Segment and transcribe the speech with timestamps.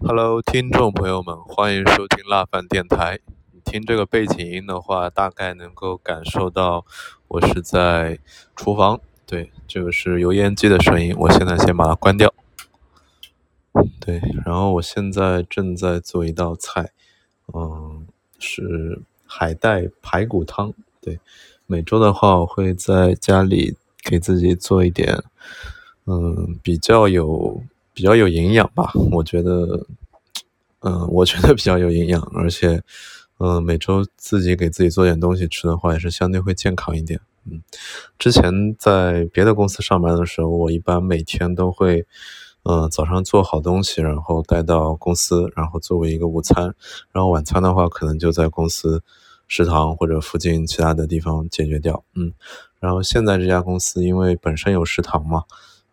[0.00, 3.18] Hello，听众朋友们，欢迎收听辣饭电台。
[3.64, 6.86] 听这个背景音的话，大概能够感受到
[7.26, 8.20] 我是在
[8.54, 9.00] 厨房。
[9.26, 11.12] 对，这个是油烟机的声音。
[11.18, 12.32] 我现在先把它关掉。
[14.00, 16.92] 对，然后我现在正在做一道菜，
[17.52, 18.06] 嗯，
[18.38, 20.72] 是海带排骨汤。
[21.00, 21.18] 对，
[21.66, 25.24] 每周的话，我会在家里给自己做一点，
[26.06, 27.60] 嗯，比较有。
[27.98, 29.84] 比较有营养吧，我觉得，
[30.82, 32.80] 嗯，我觉得比较有营养，而且，
[33.38, 37.20] 嗯，每周自己给自己做点东西吃的话，也是相对会健康一点。
[37.50, 37.60] 嗯，
[38.16, 42.06] 之前在别的公司上班的时候，我一般每天都会，
[42.62, 46.72] 嗯，早上做好东西，然后带到公司，然后作为一个午餐，
[47.10, 49.02] 然后晚餐的话，可能就在公司
[49.48, 52.04] 食堂或者附近其他的地方解决掉。
[52.14, 52.32] 嗯，
[52.78, 55.42] 然后现在这家公司因为本身有食堂嘛。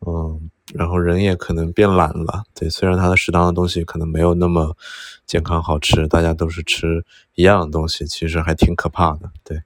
[0.07, 4.77] 嗯，然后人也可能变懒了，对，虽然他的食堂的东西可能没有那么
[5.25, 7.03] 健康好吃，大家都是吃
[7.33, 9.61] 一样的东西，其实还挺可怕的，对，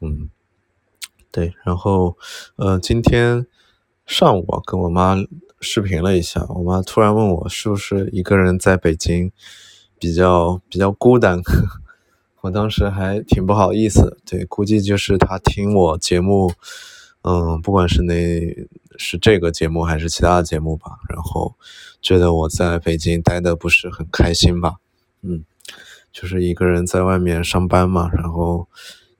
[0.00, 0.30] 嗯，
[1.30, 2.16] 对，然后
[2.56, 3.46] 呃，今天
[4.06, 5.16] 上午跟我妈
[5.60, 9.32] 视频了一下，我妈突然问我是不是一个人在北京
[9.98, 11.40] 比较比较孤单，
[12.42, 16.52] 我当时还挺不好意思，对，估计就是她听我节目。
[17.24, 18.14] 嗯，不管是那，
[18.98, 21.54] 是这个节目还是其他的节目吧，然后
[22.00, 24.76] 觉得我在北京待的不是很开心吧，
[25.22, 25.44] 嗯，
[26.12, 28.68] 就是一个人在外面上班嘛，然后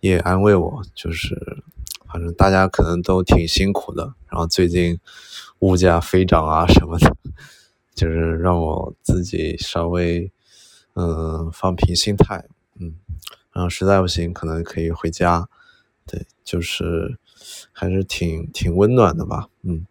[0.00, 1.62] 也安慰我，就是
[2.10, 4.98] 反正大家可能都挺辛苦的，然后最近
[5.60, 7.16] 物价飞涨啊什么的，
[7.94, 10.30] 就是让我自己稍微
[10.94, 12.44] 嗯放平心态，
[12.80, 12.94] 嗯，
[13.52, 15.48] 然后实在不行可能可以回家，
[16.06, 17.18] 对，就是。
[17.72, 19.86] 还是挺挺温暖的吧，嗯，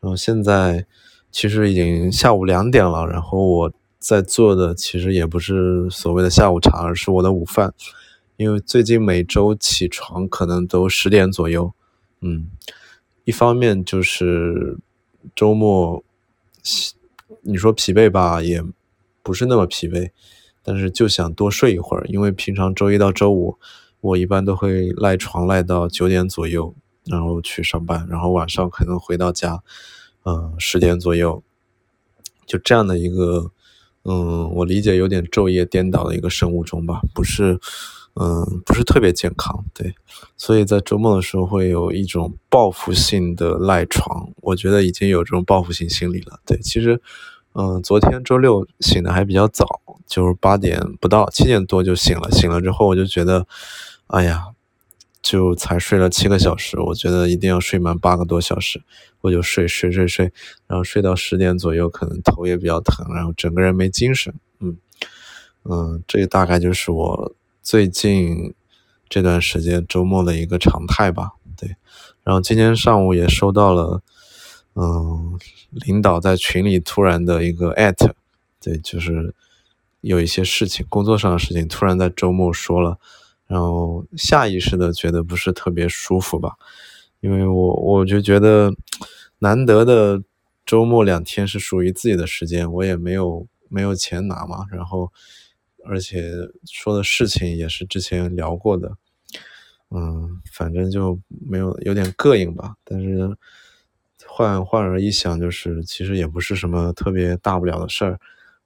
[0.00, 0.86] 然后现在
[1.30, 7.72] 其实已经下午两点了，然后我在做的其实也不是所谓的下午茶，而是我的午饭，
[8.36, 11.72] 因为最近每周起床可能都十点左右，
[12.20, 12.50] 嗯，
[13.24, 14.76] 一方面就是
[15.34, 16.04] 周末，
[17.42, 18.62] 你说疲惫吧，也
[19.22, 20.10] 不是那么疲惫，
[20.62, 23.58] 但是就想多睡一会儿，因为平常周一到周五
[24.04, 26.74] 我一般都会赖床赖到九点左右。
[27.06, 29.62] 然后去上班，然后晚上可能回到家，
[30.24, 31.42] 嗯，十点左右，
[32.46, 33.50] 就这样的一个，
[34.04, 37.60] 嗯，我理解有点昼夜颠倒的一个生物钟吧，不是，
[38.14, 39.94] 嗯，不是特别健康，对，
[40.38, 46.98] 所以在周末的时候会有一种报复性的赖床，我觉得已经有这种报复性心理了，对，其实，
[47.52, 49.66] 嗯，昨天周六醒的还比较早，
[50.06, 53.46] 就是八点不到，七点多就醒了，醒了之后我就觉得，
[54.08, 54.48] 哎呀。
[55.24, 58.82] 就才睡了七个小时，我觉得一定要睡满八个多小时，
[59.22, 60.30] 我就睡睡睡睡，
[60.66, 64.76] 然后睡到十点左右，可能头也比较疼，然后整个人没精神，嗯
[65.64, 68.52] 嗯，这大概就是我最近
[69.08, 71.74] 这段时间周末的一个常态吧，对。
[72.22, 74.02] 然后今天上午也收到了，
[74.74, 75.38] 嗯，
[75.70, 78.14] 领导在群里突然的一个艾特，
[78.60, 79.34] 对，就是
[80.02, 82.98] 有一些事情，工作上的事情，突然在周末说了。
[83.46, 86.56] 然后下意识的觉得不是特别舒服吧，
[87.20, 88.72] 因为我我就觉得
[89.38, 90.22] 难得的
[90.64, 95.12] 周末两天是属于自己的时间，我也没有没有钱拿嘛，然后
[95.84, 96.32] 而且
[96.64, 98.96] 说的事情也是之前聊过的，
[99.90, 102.76] 嗯，反正就没有有点膈应吧。
[102.82, 103.36] 但是
[104.26, 108.18] 换换而一想，就是其实也不是什么特别大不了的事儿，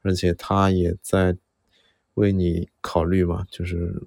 [0.03, 1.37] 而且他也在
[2.15, 4.07] 为你考虑嘛，就是。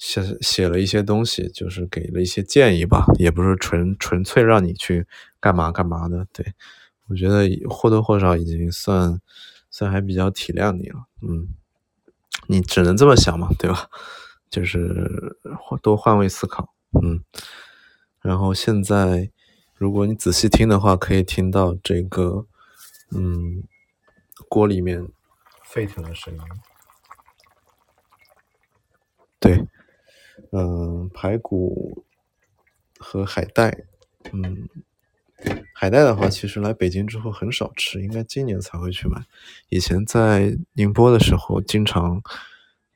[0.00, 5.06] 写写了一些东西，就是给了一些建议吧，也不是纯纯粹让你去
[5.38, 6.26] 干嘛干嘛的。
[6.32, 6.54] 对
[7.08, 9.20] 我觉得或多或少已经算
[9.70, 11.48] 算还比较体谅你了，嗯，
[12.46, 13.90] 你只能这么想嘛，对吧？
[14.48, 15.36] 就是
[15.82, 17.22] 多换位思考，嗯。
[18.22, 19.30] 然后现在
[19.74, 22.46] 如果你仔细听的话，可以听到这个
[23.10, 23.64] 嗯
[24.48, 25.06] 锅里面
[25.62, 26.40] 沸腾的声音，
[29.38, 29.68] 对。
[30.52, 32.04] 嗯，排骨
[32.98, 33.84] 和海带，
[34.32, 34.68] 嗯，
[35.74, 39.24] 海带的话，其实来北京之后很少吃，应该今年才会去买。
[39.68, 42.20] 以前在宁波的时候，经常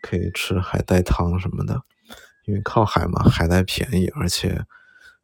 [0.02, 1.82] 可以吃海带汤什么的，
[2.44, 4.64] 因为靠海嘛，海带便宜，而且，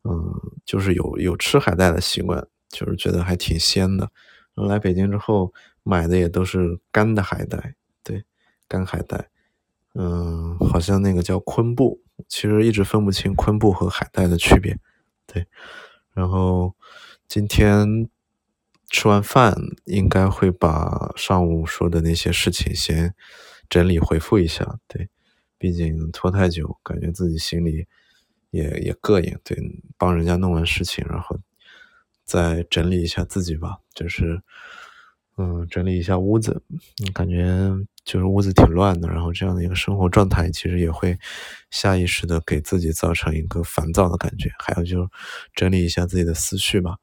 [0.05, 0.33] 嗯，
[0.65, 4.11] 就是有有吃海带的习惯，就是觉得还挺鲜的。
[4.55, 5.53] 来北京之后
[5.83, 8.25] 买的也都是干的海带，对，
[8.69, 9.29] 干海带，
[9.95, 12.01] 嗯，好像那个叫昆布。
[12.29, 14.79] 其实一直分不清昆布和海带的区别，
[15.27, 15.47] 对。
[16.13, 16.75] 然后
[17.29, 18.09] 今天
[18.89, 23.15] 吃完饭应该会把上午说的那些事情先
[23.69, 25.09] 整理回复一下，对，
[25.57, 27.87] 毕竟拖太久，感觉自己心里
[28.51, 29.57] 也也膈应，对，
[29.97, 31.39] 帮人家弄完事情，然后
[32.25, 34.43] 再整理一下自己吧，就是
[35.37, 36.61] 嗯，整理一下屋子，
[37.15, 37.71] 感觉
[38.11, 41.17] 就是屋子挺乱的，然后这样的一个生活状态，其实也会
[41.71, 45.09] 下意识的给自己造成一个烦躁的感觉，还有就是
[45.55, 46.97] 整理一下自己的思绪吧。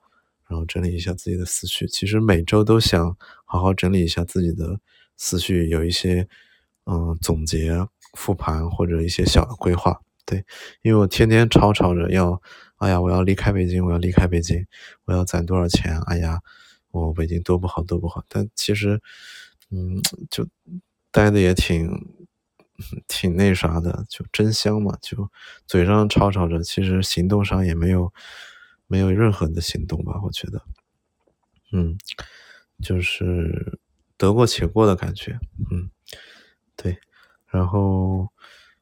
[0.49, 3.15] 然后整理一下自己的思绪，其实每周都想
[3.45, 4.77] 好好整理一下自己的
[5.15, 6.27] 思绪，有一些
[6.85, 7.71] 嗯总结、
[8.13, 10.01] 复盘或者一些小的规划。
[10.25, 10.43] 对，
[10.81, 12.41] 因为我天天吵吵着要，
[12.79, 14.65] 哎呀，我要离开北京，我要离开北京，
[15.05, 15.97] 我要攒多少钱？
[16.01, 16.41] 哎呀，
[16.91, 18.25] 我北京多不好，多不好。
[18.27, 19.01] 但其实，
[19.69, 20.45] 嗯，就
[21.17, 21.89] 待的也挺
[23.07, 24.97] 挺那啥的，就真香嘛。
[25.01, 25.29] 就
[25.65, 28.13] 嘴上吵吵着，其实行动上也没有。
[28.89, 30.61] 没有任何的行动吧，我觉得，
[31.73, 31.97] 嗯，
[32.81, 33.79] 就是
[34.17, 35.37] 得过且过的感觉，
[35.69, 35.89] 嗯，
[36.77, 36.97] 对，
[37.47, 38.29] 然后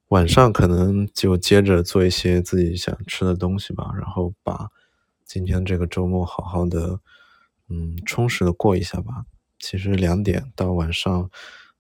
[0.10, 4.70] 晚上可能就接着做一些自己想吃的东西吧，然后把
[5.26, 7.00] 今天这个周末好好的，
[7.70, 9.26] 嗯，充实的过一下吧。
[9.58, 11.32] 其实两点到晚上。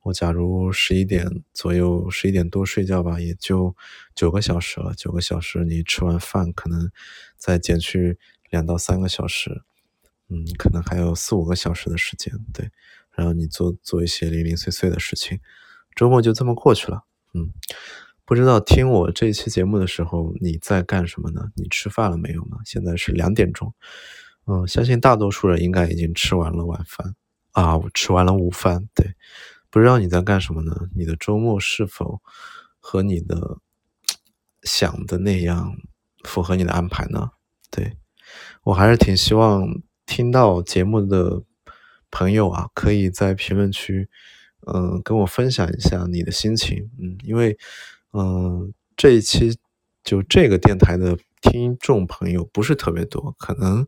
[0.05, 3.75] 我假如十一点左右，十一点多睡觉吧，也就
[4.13, 4.93] 九个小时了。
[4.93, 6.91] 九个小时，你吃完饭可能
[7.37, 8.19] 再减去
[8.51, 9.63] 两到三个小时，
[10.29, 12.31] 嗯，可能还有四五个小时的时间。
[12.53, 12.69] 对，
[13.15, 15.39] 然后你做做一些零零碎碎的事情，
[15.95, 17.03] 周末就这么过去了。
[17.33, 17.49] 嗯，
[18.25, 21.49] 不知道听我这期节目的时候你在干什么呢？
[21.55, 22.57] 你吃饭了没有呢？
[22.63, 23.73] 现在是两点钟，
[24.45, 27.15] 嗯，相信大多数人应该已经吃完了晚饭
[27.53, 28.87] 啊，我吃完了午饭。
[28.93, 29.15] 对。
[29.75, 30.87] 不知道你在干什么呢？
[30.95, 32.21] 你的周末是否
[32.79, 33.57] 和你的
[34.63, 35.75] 想的那样
[36.23, 37.31] 符合你的安排呢？
[37.69, 37.97] 对
[38.63, 39.67] 我还是挺希望
[40.05, 41.43] 听到节目的
[42.09, 44.07] 朋友啊，可以在评论区，
[44.65, 46.89] 嗯，跟我分享一下你的心情。
[46.97, 47.57] 嗯，因为，
[48.13, 49.57] 嗯，这一期
[50.05, 53.85] 就这个电台的听众朋友不是特别多，可能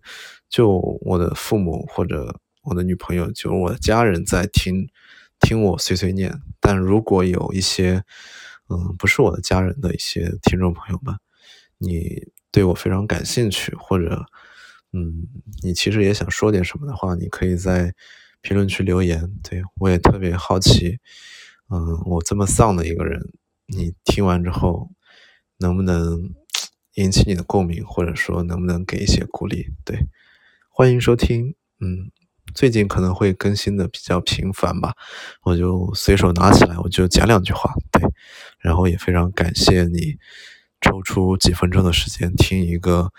[0.49, 4.89] 就我的父母或者我的女朋友，就我的家人在听。
[5.39, 8.03] 听我碎碎念，但如果有一些，
[8.69, 11.15] 嗯，不是我的家人的一些听众朋友们，
[11.77, 14.25] 你对我非常感兴趣，或者，
[14.93, 15.27] 嗯，
[15.63, 17.93] 你其实也想说点什么的话，你可以在
[18.41, 19.31] 评论区留言。
[19.43, 20.99] 对我也特别好奇，
[21.69, 23.21] 嗯，我这么丧的一个人，
[23.67, 24.89] 你听完之后
[25.59, 26.33] 能不能
[26.95, 29.67] 引起你的共鸣，或者说能不能给一些鼓励？
[29.85, 30.07] 对，
[30.69, 32.11] 欢迎收听，嗯。
[32.53, 34.93] 最近可能会更新的比较频繁吧，
[35.43, 38.01] 我就随手拿起来，我就讲两句话，对，
[38.59, 40.17] 然后也非常感谢你
[40.81, 43.11] 抽出几分钟的时间听一个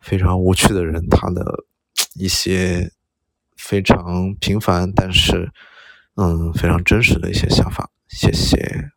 [0.00, 1.64] 非常无趣的人他的
[2.14, 2.90] 一些
[3.56, 5.52] 非常平凡但是
[6.16, 8.90] 嗯非常真实的一些想法，谢谢。